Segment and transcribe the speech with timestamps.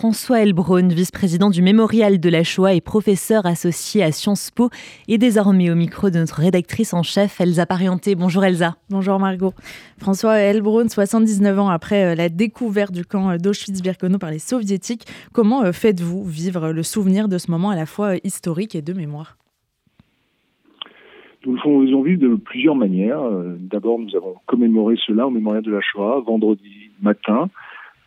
[0.00, 4.70] François Elbron, vice-président du Mémorial de la Shoah et professeur associé à Sciences Po,
[5.08, 8.14] et désormais au micro de notre rédactrice en chef, Elsa Parienté.
[8.14, 8.76] Bonjour Elsa.
[8.88, 9.52] Bonjour Margot.
[9.98, 15.64] François Elbron, 79 ans après euh, la découverte du camp d'Auschwitz-Birkenau par les soviétiques, comment
[15.64, 18.94] euh, faites-vous vivre le souvenir de ce moment à la fois euh, historique et de
[18.94, 19.36] mémoire?
[21.44, 23.20] Nous le faisons vivre de plusieurs manières.
[23.70, 27.50] D'abord, nous avons commémoré cela au mémorial de la Shoah vendredi matin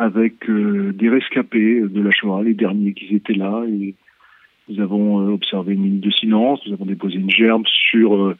[0.00, 3.62] avec euh, des rescapés de la Shoah, les derniers qui étaient là.
[3.68, 3.94] Et
[4.68, 8.34] nous avons euh, observé une minute de silence, nous avons déposé une gerbe sur euh,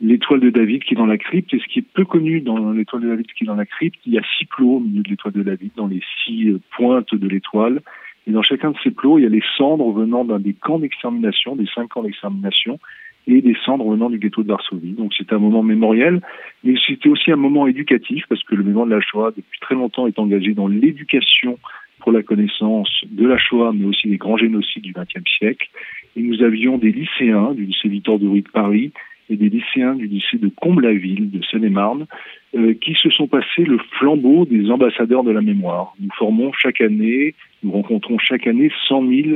[0.00, 1.54] l'étoile de David qui est dans la crypte.
[1.54, 4.00] Et ce qui est peu connu dans l'étoile de David qui est dans la crypte,
[4.06, 7.14] il y a six plots au milieu de l'étoile de David, dans les six pointes
[7.14, 7.80] de l'étoile.
[8.26, 10.80] Et dans chacun de ces plots, il y a les cendres venant d'un des camps
[10.80, 12.80] d'extermination, des cinq camps d'extermination,
[13.26, 14.92] et des cendres venant du ghetto de Varsovie.
[14.92, 16.20] Donc c'était un moment mémoriel,
[16.64, 19.74] mais c'était aussi un moment éducatif parce que le mouvement de la Shoah depuis très
[19.74, 21.58] longtemps est engagé dans l'éducation
[22.00, 25.68] pour la connaissance de la Shoah, mais aussi des grands génocides du XXe siècle.
[26.16, 28.92] Et nous avions des lycéens du lycée Victor de de Paris
[29.30, 32.06] et des lycéens du lycée de Comble-la-Ville de Seine-et-Marne
[32.54, 35.94] euh, qui se sont passés le flambeau des ambassadeurs de la mémoire.
[36.00, 39.28] Nous formons chaque année, nous rencontrons chaque année 100 000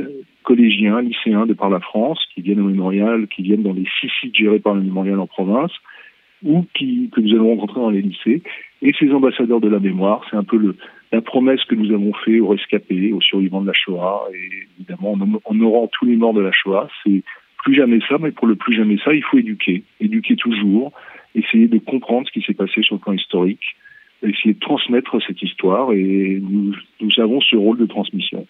[0.43, 4.11] collégiens, lycéens de par la France qui viennent au mémorial, qui viennent dans les six
[4.19, 5.71] sites gérés par le mémorial en province
[6.43, 8.41] ou qui, que nous allons rencontrer dans les lycées.
[8.81, 10.75] Et ces ambassadeurs de la mémoire, c'est un peu le,
[11.11, 15.13] la promesse que nous avons faite aux rescapés, aux survivants de la Shoah, et évidemment
[15.13, 17.23] en honorant tous les morts de la Shoah, c'est
[17.63, 20.93] plus jamais ça, mais pour le plus jamais ça, il faut éduquer, éduquer toujours,
[21.35, 23.75] essayer de comprendre ce qui s'est passé sur le plan historique,
[24.23, 28.45] essayer de transmettre cette histoire, et nous, nous avons ce rôle de transmission.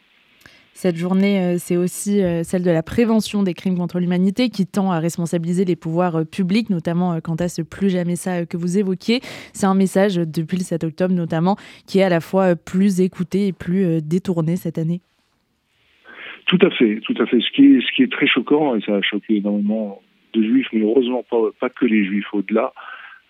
[0.82, 4.66] Cette journée, euh, c'est aussi euh, celle de la prévention des crimes contre l'humanité qui
[4.66, 8.56] tend à responsabiliser les pouvoirs euh, publics, notamment quant à ce plus jamais ça que
[8.56, 9.20] vous évoquiez.
[9.52, 13.48] C'est un message depuis le 7 octobre notamment qui est à la fois plus écouté
[13.48, 15.02] et plus détourné cette année.
[16.46, 17.42] Tout à fait, tout à fait.
[17.42, 20.02] Ce qui est, très choquant, et ça a choqué énormément
[20.34, 21.26] de juifs, mais heureusement
[21.60, 22.72] pas que les juifs au-delà,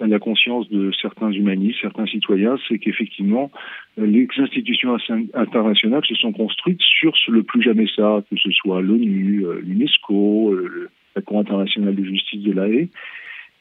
[0.07, 3.51] la conscience de certains humanistes, certains citoyens, c'est qu'effectivement,
[3.97, 4.97] les institutions
[5.33, 10.53] internationales se sont construites sur le plus jamais ça, que ce soit l'ONU, euh, l'UNESCO,
[10.53, 12.89] euh, la Cour internationale de justice de la Haye,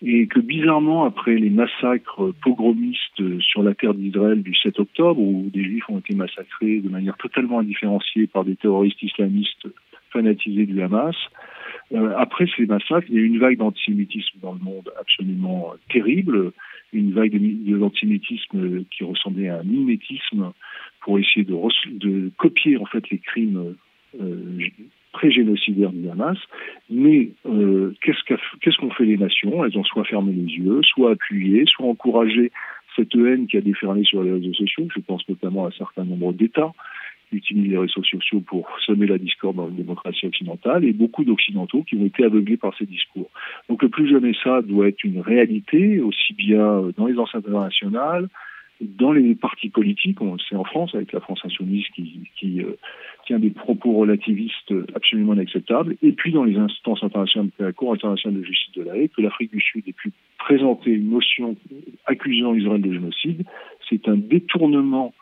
[0.00, 5.50] et que bizarrement, après les massacres pogromistes sur la terre d'Israël du 7 octobre, où
[5.53, 9.66] des juifs ont été massacrés de manière totalement indifférenciée par des terroristes islamistes
[10.12, 11.16] fanatisés du Hamas,
[11.93, 15.72] euh, après ces massacres, il y a eu une vague d'antisémitisme dans le monde absolument
[15.91, 16.53] terrible,
[16.93, 20.53] une vague d'antisémitisme qui ressemblait à un mimétisme
[21.00, 21.56] pour essayer de,
[21.99, 23.75] de copier en fait les crimes
[24.21, 24.59] euh,
[25.12, 26.38] pré-génocidaires du Hamas.
[26.91, 29.65] Mais euh, qu'est-ce qu'ont fait les nations?
[29.65, 32.53] Elles ont soit fermé les yeux, soit appuyé, soit encouragé
[32.97, 34.88] cette haine qui a déferlé sur les réseaux sociaux.
[34.94, 36.72] Je pense notamment à un certain nombre d'États
[37.28, 41.25] qui utilisent les réseaux sociaux pour semer la discorde dans la démocratie occidentale et beaucoup
[41.25, 43.31] d'Occidentaux qui ont été aveuglés par ces discours.
[43.69, 48.28] Donc le plus jamais ça doit être une réalité, aussi bien dans les enceintes internationales,
[48.81, 52.77] dans les partis politiques, on sait en France avec la France insoumise qui, qui euh,
[53.27, 58.41] tient des propos relativistes absolument inacceptables, et puis dans les instances internationales, la Cour internationale
[58.41, 61.56] de justice de la Haye, que l'Afrique du Sud ait pu présenter une motion
[62.06, 63.44] accusant Israël de génocide,
[63.88, 65.12] c'est un détournement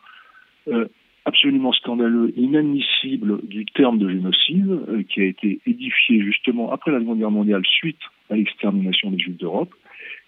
[0.67, 0.87] euh,
[1.27, 6.99] absolument scandaleux, inadmissible du terme de génocide, euh, qui a été édifié justement après la
[6.99, 7.99] Seconde Guerre mondiale suite
[8.29, 9.73] à l'extermination des Juifs d'Europe,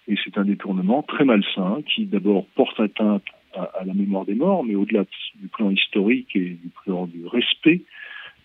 [0.08, 3.24] et c'est un détournement très malsain qui d'abord porte atteinte
[3.54, 5.04] à, la mémoire des morts, mais au-delà
[5.40, 7.80] du plan historique et du plan du respect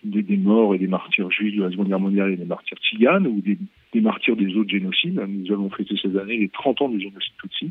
[0.02, 3.26] des, morts et des martyrs juifs de la Seconde Guerre mondiale et des martyrs tziganes
[3.26, 3.58] ou des,
[4.00, 5.20] martyrs des autres génocides.
[5.28, 7.70] Nous avons fêté ces années les 30 ans du génocide Tutsi.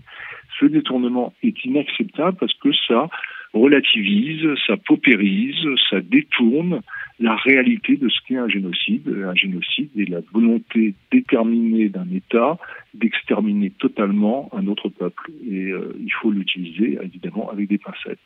[0.60, 3.10] Ce détournement est inacceptable parce que ça
[3.56, 6.82] relativise, ça paupérise, ça détourne
[7.20, 9.08] la réalité de ce qu'est un génocide.
[9.08, 12.58] Un génocide est la volonté déterminée d'un État
[12.94, 15.32] d'exterminer totalement un autre peuple.
[15.50, 18.20] Et euh, il faut l'utiliser, évidemment, avec des pincettes.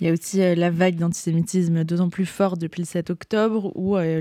[0.00, 3.72] Il y a aussi euh, la vague d'antisémitisme d'autant plus forte depuis le 7 octobre,
[3.76, 4.20] où euh,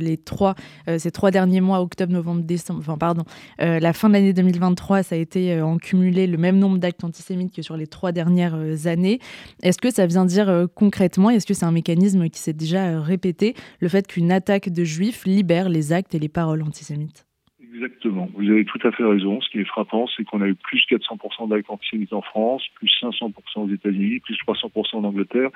[0.87, 3.23] euh, ces trois derniers mois, octobre, novembre, décembre, enfin pardon,
[3.59, 7.53] la fin de l'année 2023, ça a été en cumulé le même nombre d'actes antisémites
[7.53, 9.19] que sur les trois dernières années.
[9.61, 13.55] Est-ce que ça vient dire concrètement, est-ce que c'est un mécanisme qui s'est déjà répété,
[13.79, 17.25] le fait qu'une attaque de juifs libère les actes et les paroles antisémites?
[17.73, 18.29] Exactement.
[18.35, 19.41] Vous avez tout à fait raison.
[19.41, 22.89] Ce qui est frappant, c'est qu'on a eu plus 400% d'actes antisémites en France, plus
[23.01, 25.49] 500% aux États-Unis, plus 300% en Angleterre.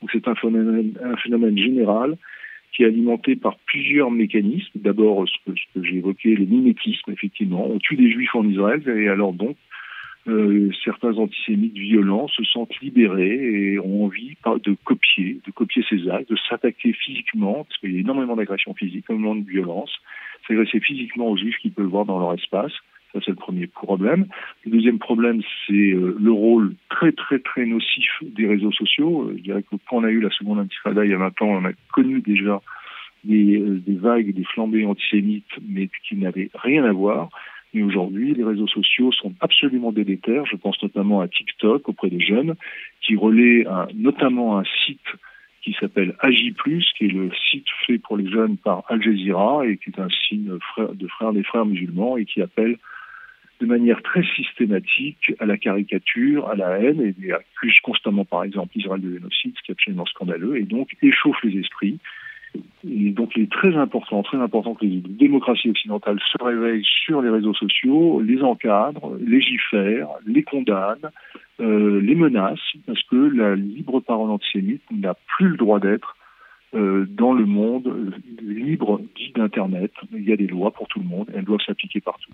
[0.00, 2.16] Donc c'est un phénomène, un phénomène général
[2.74, 4.80] qui est alimenté par plusieurs mécanismes.
[4.80, 7.66] D'abord, ce que, j'ai évoqué, le mimétisme, effectivement.
[7.70, 9.56] On tue des juifs en Israël et alors donc,
[10.28, 16.08] euh, certains antisémites violents se sentent libérés et ont envie de copier, de copier ces
[16.08, 19.90] actes, de s'attaquer physiquement, parce qu'il y a énormément d'agressions physiques, énormément de violence,
[20.46, 22.72] s'agresser physiquement aux juifs qu'ils peuvent voir dans leur espace.
[23.12, 24.26] Ça, c'est le premier problème.
[24.64, 29.24] Le deuxième problème, c'est euh, le rôle très, très, très nocif des réseaux sociaux.
[29.28, 31.42] Euh, je dirais que quand on a eu la seconde intifada il y a 20
[31.42, 32.62] ans, on a connu déjà
[33.24, 37.28] des, des vagues, des flambées antisémites, mais qui n'avaient rien à voir.
[37.74, 40.46] Mais aujourd'hui, les réseaux sociaux sont absolument délétères.
[40.46, 42.54] Je pense notamment à TikTok auprès des jeunes,
[43.00, 45.00] qui relaie un, notamment un site
[45.62, 46.54] qui s'appelle Agi+,
[46.96, 50.08] qui est le site fait pour les jeunes par Al Jazeera et qui est un
[50.28, 50.58] signe de
[51.08, 52.78] frères des frères musulmans et qui appelle
[53.60, 58.76] de manière très systématique à la caricature, à la haine et accuse constamment par exemple
[58.76, 61.98] Israël de génocide, ce qui est absolument scandaleux et donc échauffe les esprits.
[62.84, 67.22] Et donc il est très important, très important que les démocraties occidentales se réveillent sur
[67.22, 71.10] les réseaux sociaux, les encadrent, légifèrent, les condamnent,
[71.60, 76.16] euh, les menacent, parce que la libre parole antisémite n'a plus le droit d'être
[76.74, 79.92] euh, dans le monde libre dit d'Internet.
[80.12, 82.32] Il y a des lois pour tout le monde, elles doivent s'appliquer partout.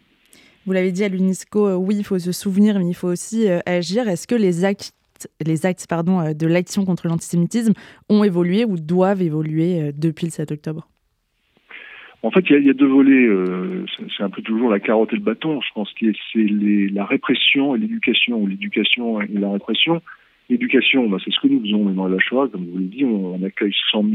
[0.67, 3.49] Vous l'avez dit à l'UNESCO, euh, oui, il faut se souvenir, mais il faut aussi
[3.67, 4.09] agir.
[4.09, 4.93] Est-ce que les actes
[5.44, 7.73] les actes de l'action contre l'antisémitisme
[8.09, 10.87] ont évolué ou doivent évoluer depuis le 7 octobre?
[12.23, 13.26] En fait, il y, a, deux volets.
[13.26, 13.85] Euh,
[14.17, 15.61] c'est un peu toujours la carotte et le bâton.
[15.61, 16.47] Je pense que c'est
[16.93, 20.03] la répression et l'éducation, ou l'éducation et la répression.
[20.50, 22.49] L'éducation, bah, c'est ce que nous faisons maintenant à la Shoah.
[22.49, 24.12] Comme vous l'ai dit, on, accueille 100 000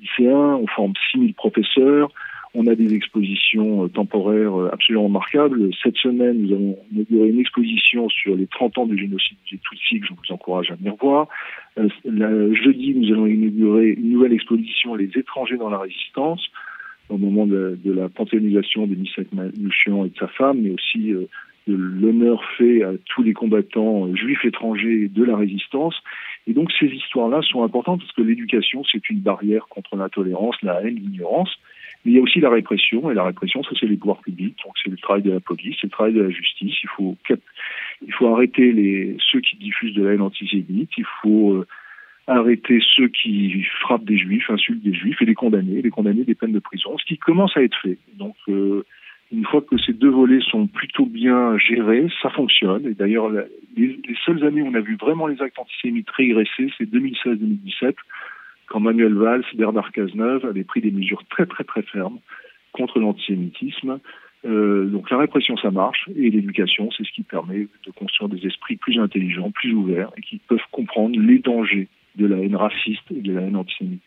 [0.00, 2.10] lycéens, on forme 6 000 professeurs,
[2.54, 5.70] on a des expositions euh, temporaires euh, absolument remarquables.
[5.82, 10.00] Cette semaine, nous avons inauguré une exposition sur les 30 ans du génocide des Tutsis
[10.00, 11.28] que je vous encourage à venir voir.
[11.78, 16.48] Euh, jeudi, nous allons inaugurer une nouvelle exposition Les étrangers dans la résistance
[17.08, 21.12] au moment de, la panthéonisation de Misak Manouchian et de sa femme, mais aussi
[21.66, 25.94] de l'honneur fait à tous les combattants juifs étrangers de la résistance.
[26.46, 30.82] Et donc ces histoires-là sont importantes parce que l'éducation, c'est une barrière contre l'intolérance, la
[30.82, 31.50] haine, l'ignorance.
[32.04, 34.56] Mais il y a aussi la répression, et la répression, ça c'est les pouvoirs publics,
[34.62, 36.74] donc c'est le travail de la police, c'est le travail de la justice.
[36.82, 37.16] Il faut,
[38.06, 41.66] il faut arrêter les, ceux qui diffusent de la haine antisémite, il faut euh,
[42.26, 46.34] arrêter ceux qui frappent des juifs, insultent des juifs, et les condamner, les condamner des
[46.34, 47.98] peines de prison, ce qui commence à être fait.
[48.14, 48.84] Donc euh,
[49.32, 52.86] une fois que ces deux volets sont plutôt bien gérés, ça fonctionne.
[52.86, 56.70] Et d'ailleurs, les, les, seules années où on a vu vraiment les actes antisémites régresser,
[56.78, 57.94] c'est 2016-2017
[58.66, 62.18] quand Manuel Valls, Bernard Cazeneuve avaient pris des mesures très très très fermes
[62.72, 63.98] contre l'antisémitisme.
[64.46, 68.46] Euh, donc la répression, ça marche, et l'éducation, c'est ce qui permet de construire des
[68.46, 73.10] esprits plus intelligents, plus ouverts, et qui peuvent comprendre les dangers de la haine raciste
[73.10, 74.02] et de la haine antisémite.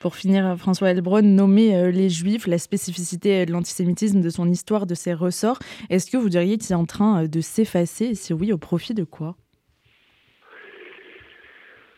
[0.00, 4.84] Pour finir, François Elbron, nommer euh, les Juifs, la spécificité de l'antisémitisme, de son histoire,
[4.86, 5.60] de ses ressorts,
[5.90, 8.06] est-ce que vous diriez qu'il est en train euh, de s'effacer?
[8.06, 9.36] Et si oui, au profit de quoi?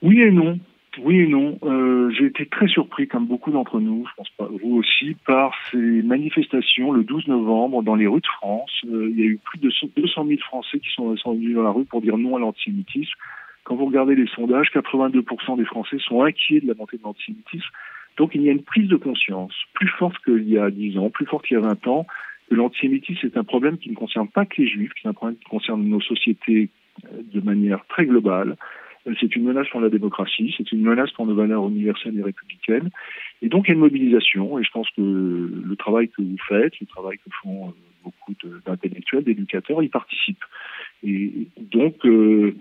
[0.02, 0.58] Oui et non.
[1.02, 1.58] Oui et non.
[1.62, 5.54] Euh, j'ai été très surpris, comme beaucoup d'entre nous, je pense pas vous aussi, par
[5.70, 8.70] ces manifestations le 12 novembre dans les rues de France.
[8.86, 11.70] Euh, il y a eu plus de 200 000 Français qui sont descendus dans la
[11.70, 13.14] rue pour dire non à l'antisémitisme.
[13.64, 17.68] Quand vous regardez les sondages, 82% des Français sont inquiets de la montée de l'antisémitisme.
[18.16, 21.10] Donc il y a une prise de conscience plus forte qu'il y a 10 ans,
[21.10, 22.06] plus forte qu'il y a 20 ans,
[22.48, 25.14] que l'antisémitisme est un problème qui ne concerne pas que les juifs, qui est un
[25.14, 26.68] problème qui concerne nos sociétés
[27.06, 28.56] euh, de manière très globale
[29.20, 32.90] c'est une menace pour la démocratie, c'est une menace pour nos valeurs universelles et républicaines.
[33.42, 36.36] Et donc il y a une mobilisation, et je pense que le travail que vous
[36.48, 37.72] faites, le travail que font euh,
[38.02, 38.34] beaucoup
[38.66, 40.44] d'intellectuels, d'éducateurs, y participent.
[41.02, 42.54] Et donc euh,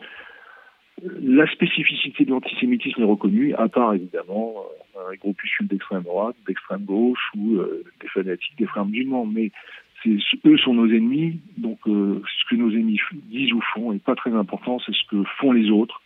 [1.02, 4.56] la spécificité de l'antisémitisme est reconnue, à part évidemment
[4.96, 7.58] euh, un groupuscule d'extrême droite, d'extrême gauche ou
[8.02, 9.26] des fanatiques des frères musulmans.
[9.26, 9.52] Mais
[10.46, 14.32] eux sont nos ennemis, donc ce que nos ennemis disent ou font n'est pas très
[14.32, 16.02] important, c'est ce que font les autres.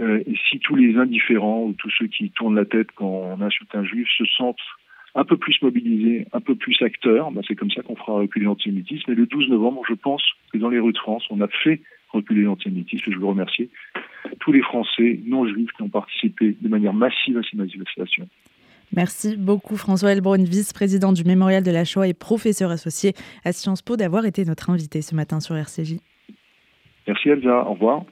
[0.00, 3.40] Euh, et si tous les indifférents ou tous ceux qui tournent la tête quand on
[3.40, 4.60] insulte un juif se sentent
[5.14, 8.44] un peu plus mobilisés, un peu plus acteurs, ben c'est comme ça qu'on fera reculer
[8.44, 9.10] l'antisémitisme.
[9.10, 11.80] Et le 12 novembre, je pense que dans les rues de France, on a fait
[12.10, 13.10] reculer l'antisémitisme.
[13.10, 13.70] Je veux remercier
[14.40, 18.28] tous les Français non juifs qui ont participé de manière massive à ces manifestations.
[18.96, 23.12] Merci beaucoup François Elbrun, vice-président du Mémorial de la Shoah et professeur associé
[23.44, 25.96] à Sciences Po, d'avoir été notre invité ce matin sur RCJ.
[27.06, 28.04] Merci Elsa, au revoir.